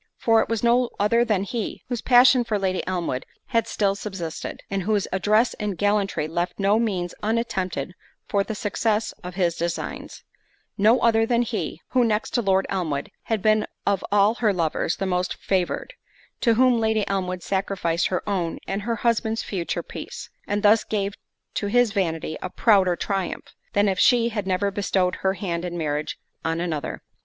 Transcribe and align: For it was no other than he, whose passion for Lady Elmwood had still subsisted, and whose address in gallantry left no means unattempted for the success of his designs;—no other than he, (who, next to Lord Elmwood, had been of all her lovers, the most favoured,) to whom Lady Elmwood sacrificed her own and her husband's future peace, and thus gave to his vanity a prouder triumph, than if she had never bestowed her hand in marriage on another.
For 0.17 0.41
it 0.41 0.49
was 0.49 0.63
no 0.63 0.89
other 0.99 1.23
than 1.23 1.43
he, 1.43 1.83
whose 1.87 2.01
passion 2.01 2.43
for 2.43 2.57
Lady 2.57 2.81
Elmwood 2.87 3.23
had 3.49 3.67
still 3.67 3.93
subsisted, 3.93 4.63
and 4.67 4.81
whose 4.81 5.07
address 5.11 5.53
in 5.53 5.75
gallantry 5.75 6.27
left 6.27 6.57
no 6.59 6.79
means 6.79 7.13
unattempted 7.21 7.93
for 8.27 8.43
the 8.43 8.55
success 8.55 9.11
of 9.23 9.35
his 9.35 9.55
designs;—no 9.55 10.99
other 11.01 11.27
than 11.27 11.43
he, 11.43 11.81
(who, 11.89 12.03
next 12.03 12.31
to 12.31 12.41
Lord 12.41 12.65
Elmwood, 12.67 13.11
had 13.25 13.43
been 13.43 13.67
of 13.85 14.03
all 14.11 14.33
her 14.41 14.51
lovers, 14.51 14.95
the 14.95 15.05
most 15.05 15.35
favoured,) 15.35 15.93
to 16.39 16.55
whom 16.55 16.79
Lady 16.79 17.07
Elmwood 17.07 17.43
sacrificed 17.43 18.07
her 18.07 18.27
own 18.27 18.57
and 18.67 18.81
her 18.81 18.95
husband's 19.05 19.43
future 19.43 19.83
peace, 19.83 20.31
and 20.47 20.63
thus 20.63 20.83
gave 20.83 21.13
to 21.53 21.67
his 21.67 21.91
vanity 21.91 22.37
a 22.41 22.49
prouder 22.49 22.95
triumph, 22.95 23.53
than 23.73 23.87
if 23.87 23.99
she 23.99 24.29
had 24.29 24.47
never 24.47 24.71
bestowed 24.71 25.17
her 25.17 25.33
hand 25.35 25.63
in 25.63 25.77
marriage 25.77 26.17
on 26.43 26.59
another. 26.59 27.03